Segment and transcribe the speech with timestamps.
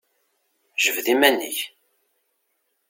[0.83, 1.59] Jbed iman-ik!